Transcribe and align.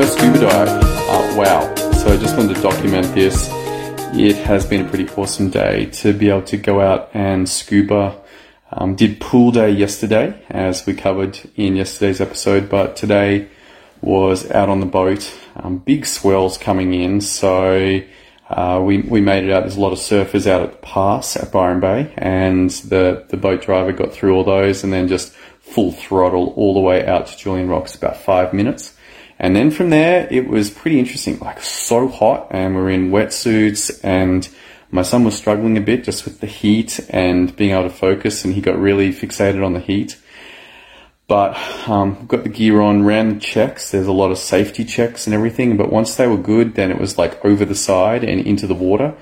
dive. 0.00 0.68
Uh, 1.08 1.34
wow. 1.38 1.74
So 1.94 2.12
I 2.12 2.18
just 2.18 2.36
wanted 2.36 2.56
to 2.56 2.62
document 2.62 3.06
this. 3.14 3.48
It 4.12 4.36
has 4.36 4.66
been 4.66 4.84
a 4.84 4.88
pretty 4.88 5.08
awesome 5.16 5.48
day 5.48 5.86
to 5.86 6.12
be 6.12 6.28
able 6.28 6.42
to 6.42 6.58
go 6.58 6.82
out 6.82 7.10
and 7.14 7.48
scuba. 7.48 8.20
Um, 8.70 8.94
did 8.94 9.20
pool 9.20 9.52
day 9.52 9.70
yesterday, 9.70 10.44
as 10.50 10.84
we 10.84 10.92
covered 10.92 11.38
in 11.56 11.76
yesterday's 11.76 12.20
episode, 12.20 12.68
but 12.68 12.96
today 12.96 13.48
was 14.02 14.50
out 14.50 14.68
on 14.68 14.80
the 14.80 14.86
boat. 14.86 15.32
Um, 15.56 15.78
big 15.78 16.04
swells 16.04 16.58
coming 16.58 16.92
in, 16.92 17.22
so 17.22 18.00
uh, 18.50 18.82
we, 18.84 18.98
we 18.98 19.22
made 19.22 19.44
it 19.44 19.50
out. 19.50 19.60
There's 19.60 19.76
a 19.76 19.80
lot 19.80 19.92
of 19.92 19.98
surfers 19.98 20.46
out 20.46 20.60
at 20.60 20.72
the 20.72 20.78
pass 20.78 21.36
at 21.36 21.50
Byron 21.50 21.80
Bay, 21.80 22.12
and 22.18 22.68
the, 22.68 23.24
the 23.30 23.38
boat 23.38 23.62
driver 23.62 23.92
got 23.92 24.12
through 24.12 24.34
all 24.34 24.44
those 24.44 24.84
and 24.84 24.92
then 24.92 25.08
just 25.08 25.32
full 25.60 25.90
throttle 25.90 26.52
all 26.56 26.74
the 26.74 26.80
way 26.80 27.06
out 27.06 27.28
to 27.28 27.36
Julian 27.38 27.68
Rocks, 27.68 27.94
about 27.94 28.18
five 28.18 28.52
minutes. 28.52 28.92
And 29.38 29.54
then 29.54 29.70
from 29.70 29.90
there, 29.90 30.26
it 30.30 30.48
was 30.48 30.70
pretty 30.70 30.98
interesting, 30.98 31.38
like 31.40 31.60
so 31.60 32.08
hot, 32.08 32.48
and 32.50 32.74
we 32.74 32.80
are 32.80 32.90
in 32.90 33.10
wetsuits, 33.10 34.00
and 34.02 34.48
my 34.90 35.02
son 35.02 35.24
was 35.24 35.36
struggling 35.36 35.76
a 35.76 35.80
bit 35.80 36.04
just 36.04 36.24
with 36.24 36.40
the 36.40 36.46
heat 36.46 37.00
and 37.10 37.54
being 37.54 37.72
able 37.72 37.84
to 37.84 37.90
focus, 37.90 38.44
and 38.44 38.54
he 38.54 38.60
got 38.60 38.78
really 38.78 39.12
fixated 39.12 39.64
on 39.64 39.74
the 39.74 39.80
heat. 39.80 40.16
But 41.28 41.56
um, 41.88 42.26
got 42.26 42.44
the 42.44 42.48
gear 42.48 42.80
on, 42.80 43.04
ran 43.04 43.34
the 43.34 43.40
checks. 43.40 43.90
There's 43.90 44.06
a 44.06 44.12
lot 44.12 44.30
of 44.30 44.38
safety 44.38 44.84
checks 44.84 45.26
and 45.26 45.34
everything. 45.34 45.76
But 45.76 45.90
once 45.90 46.14
they 46.14 46.28
were 46.28 46.36
good, 46.36 46.76
then 46.76 46.92
it 46.92 47.00
was 47.00 47.18
like 47.18 47.44
over 47.44 47.64
the 47.64 47.74
side 47.74 48.22
and 48.22 48.40
into 48.46 48.68
the 48.68 48.74
water, 48.74 49.14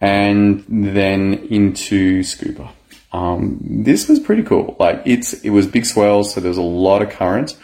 and 0.00 0.64
then 0.68 1.34
into 1.50 2.22
scuba. 2.22 2.70
Um, 3.12 3.58
this 3.60 4.06
was 4.06 4.20
pretty 4.20 4.44
cool. 4.44 4.76
Like 4.78 5.02
it's 5.04 5.32
it 5.42 5.50
was 5.50 5.66
big 5.66 5.84
swells, 5.84 6.32
so 6.32 6.40
there 6.40 6.50
was 6.50 6.58
a 6.58 6.62
lot 6.62 7.02
of 7.02 7.10
current, 7.10 7.56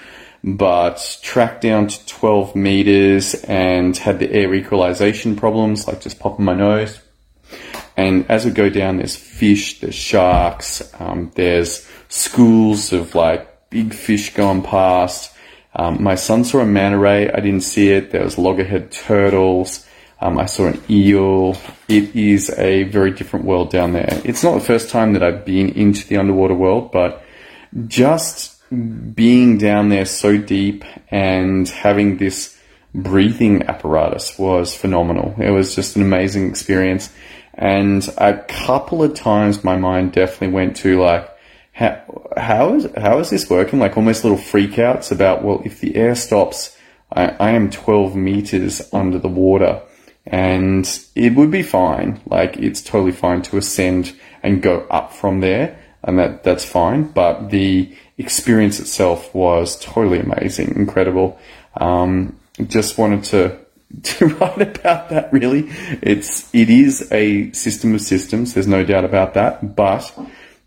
but 0.45 1.19
tracked 1.23 1.63
down 1.63 1.87
to 1.89 2.07
12 2.07 2.55
meters 2.55 3.35
and 3.45 3.97
had 3.97 4.19
the 4.19 4.31
air 4.31 4.53
equalization 4.55 5.37
problems, 5.37 5.89
like 5.89 6.03
just 6.03 6.21
popping 6.21 6.45
my 6.45 6.55
nose. 6.55 7.01
And 7.97 8.31
as 8.31 8.45
we 8.45 8.51
go 8.51 8.69
down, 8.69 8.99
there's 8.99 9.17
fish, 9.17 9.81
there's 9.81 9.95
sharks, 9.95 10.93
um, 11.01 11.33
there's 11.35 11.89
schools 12.09 12.93
of 12.93 13.15
like 13.15 13.71
big 13.71 13.95
fish 13.95 14.35
going 14.35 14.63
past. 14.63 15.35
Um, 15.75 16.03
my 16.03 16.15
son 16.15 16.45
saw 16.45 16.61
a 16.61 16.67
manta 16.67 16.99
ray. 16.99 17.31
I 17.31 17.41
didn't 17.41 17.63
see 17.63 17.91
it. 17.91 18.11
There 18.11 18.23
was 18.23 18.37
loggerhead 18.37 18.93
turtles. 18.93 19.87
Um, 20.21 20.39
I 20.39 20.45
saw 20.45 20.67
an 20.67 20.83
eel. 20.91 21.57
It 21.89 22.15
is 22.15 22.51
a 22.59 22.83
very 22.85 23.13
different 23.13 23.47
world 23.47 23.71
down 23.71 23.95
there. 23.95 24.21
It's 24.25 24.45
not 24.45 24.55
the 24.55 24.65
first 24.65 24.91
time 24.91 25.15
that 25.15 25.23
I've 25.23 25.45
been 25.47 25.71
into 25.71 26.07
the 26.07 26.19
underwater 26.19 26.55
world, 26.55 26.93
but 26.93 27.25
just 27.87 28.54
being 29.15 29.59
down 29.59 29.89
there 29.89 30.05
so 30.05 30.37
deep 30.37 30.85
and 31.11 31.69
having 31.69 32.17
this 32.19 32.59
breathing 32.95 33.63
apparatus 33.65 34.39
was 34.39 34.75
phenomenal. 34.75 35.35
It 35.39 35.51
was 35.51 35.75
just 35.75 35.97
an 35.97 36.03
amazing 36.03 36.49
experience. 36.49 37.11
And 37.55 38.07
a 38.19 38.39
couple 38.43 39.03
of 39.03 39.15
times 39.15 39.65
my 39.65 39.77
mind 39.77 40.13
definitely 40.13 40.55
went 40.55 40.77
to 40.79 41.01
like, 41.01 41.31
how, 41.73 42.31
how 42.37 42.75
is 42.75 42.89
how 42.97 43.19
is 43.19 43.31
this 43.31 43.51
working? 43.51 43.81
Like 43.81 43.97
almost 43.97 44.23
little 44.23 44.39
freakouts 44.39 45.11
about 45.11 45.43
well, 45.43 45.61
if 45.65 45.81
the 45.81 45.97
air 45.97 46.15
stops, 46.15 46.77
I, 47.13 47.31
I 47.41 47.51
am 47.51 47.71
12 47.71 48.15
meters 48.15 48.89
under 48.93 49.19
the 49.19 49.29
water, 49.29 49.83
and 50.25 50.87
it 51.17 51.35
would 51.35 51.51
be 51.51 51.65
fine. 51.65 52.21
Like 52.27 52.57
it's 52.57 52.81
totally 52.81 53.11
fine 53.11 53.43
to 53.43 53.57
ascend 53.57 54.15
and 54.43 54.63
go 54.63 54.87
up 54.89 55.13
from 55.13 55.41
there, 55.41 55.77
and 56.05 56.17
that 56.19 56.45
that's 56.45 56.65
fine. 56.65 57.09
But 57.09 57.51
the 57.51 57.93
experience 58.19 58.81
itself 58.81 59.35
was 59.35 59.79
totally 59.81 60.21
amazing, 60.21 60.75
incredible. 60.77 61.39
Um, 61.77 62.39
just 62.67 62.99
wanted 62.99 63.25
to 63.25 63.59
to 64.03 64.27
write 64.27 64.61
about 64.61 65.11
that. 65.11 65.33
Really, 65.33 65.69
it's 66.03 66.53
it 66.55 66.71
is 66.71 67.11
a 67.13 67.53
system 67.53 67.95
of 67.95 68.01
systems. 68.01 68.55
There's 68.55 68.67
no 68.67 68.85
doubt 68.85 69.05
about 69.05 69.35
that, 69.35 69.77
but 69.77 70.13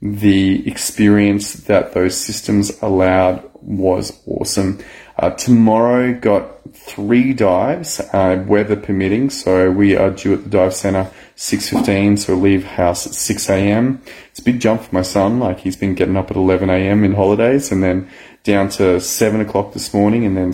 the 0.01 0.67
experience 0.67 1.53
that 1.53 1.93
those 1.93 2.15
systems 2.15 2.81
allowed 2.81 3.49
was 3.61 4.21
awesome. 4.27 4.79
Uh, 5.17 5.31
tomorrow 5.31 6.13
got 6.13 6.56
three 6.85 7.33
dives, 7.33 7.99
uh, 7.99 8.43
weather 8.47 8.75
permitting. 8.75 9.29
So 9.29 9.71
we 9.71 9.95
are 9.95 10.11
due 10.11 10.33
at 10.33 10.43
the 10.43 10.49
dive 10.49 10.73
center 10.73 11.09
6.15, 11.35 12.19
so 12.19 12.35
leave 12.35 12.63
house 12.63 13.05
at 13.05 13.13
6 13.13 13.49
a.m. 13.49 14.01
It's 14.29 14.39
a 14.39 14.43
big 14.43 14.59
jump 14.59 14.81
for 14.81 14.93
my 14.93 15.01
son. 15.01 15.39
Like 15.39 15.59
he's 15.59 15.75
been 15.75 15.95
getting 15.95 16.17
up 16.17 16.31
at 16.31 16.37
11 16.37 16.69
a.m. 16.69 17.03
in 17.03 17.13
holidays 17.13 17.71
and 17.71 17.83
then 17.83 18.09
down 18.43 18.69
to 18.69 18.99
7 18.99 19.41
o'clock 19.41 19.73
this 19.73 19.93
morning 19.93 20.25
and 20.25 20.37
then 20.37 20.53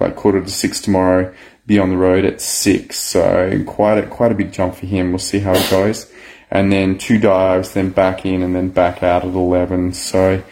like 0.00 0.16
quarter 0.16 0.40
to 0.40 0.50
6 0.50 0.80
tomorrow, 0.80 1.34
be 1.66 1.78
on 1.78 1.90
the 1.90 1.96
road 1.96 2.24
at 2.24 2.40
6. 2.40 2.96
So 2.98 3.64
quite 3.66 3.98
a, 3.98 4.06
quite 4.06 4.32
a 4.32 4.34
big 4.34 4.52
jump 4.52 4.74
for 4.74 4.86
him. 4.86 5.10
We'll 5.10 5.18
see 5.18 5.40
how 5.40 5.52
it 5.52 5.70
goes 5.70 6.10
and 6.50 6.72
then 6.72 6.98
two 6.98 7.18
dives, 7.18 7.74
then 7.74 7.90
back 7.90 8.26
in, 8.26 8.42
and 8.42 8.54
then 8.54 8.70
back 8.70 9.02
out 9.02 9.24
at 9.24 9.34
11. 9.34 9.92
So, 9.92 10.42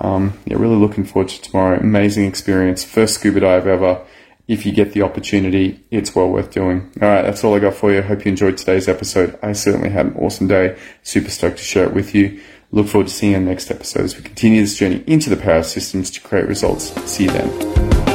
um, 0.00 0.38
yeah, 0.44 0.56
really 0.56 0.76
looking 0.76 1.04
forward 1.04 1.28
to 1.30 1.42
tomorrow. 1.42 1.78
Amazing 1.78 2.26
experience. 2.26 2.84
First 2.84 3.14
scuba 3.14 3.40
dive 3.40 3.66
ever. 3.66 4.00
If 4.48 4.64
you 4.64 4.72
get 4.72 4.94
the 4.94 5.02
opportunity, 5.02 5.84
it's 5.90 6.14
well 6.14 6.30
worth 6.30 6.50
doing. 6.50 6.90
All 7.02 7.08
right, 7.08 7.20
that's 7.22 7.44
all 7.44 7.54
I 7.54 7.58
got 7.58 7.74
for 7.74 7.92
you. 7.92 8.00
Hope 8.00 8.24
you 8.24 8.30
enjoyed 8.30 8.56
today's 8.56 8.88
episode. 8.88 9.38
I 9.42 9.52
certainly 9.52 9.90
had 9.90 10.06
an 10.06 10.16
awesome 10.16 10.48
day. 10.48 10.78
Super 11.02 11.30
stoked 11.30 11.58
to 11.58 11.64
share 11.64 11.84
it 11.84 11.92
with 11.92 12.14
you. 12.14 12.40
Look 12.72 12.88
forward 12.88 13.08
to 13.08 13.14
seeing 13.14 13.32
you 13.32 13.38
in 13.38 13.44
the 13.44 13.50
next 13.50 13.70
episode 13.70 14.04
as 14.04 14.16
we 14.16 14.22
continue 14.22 14.62
this 14.62 14.76
journey 14.76 15.04
into 15.06 15.28
the 15.28 15.36
power 15.36 15.62
systems 15.62 16.10
to 16.12 16.22
create 16.22 16.48
results. 16.48 16.94
See 17.10 17.24
you 17.24 17.30
then. 17.30 18.07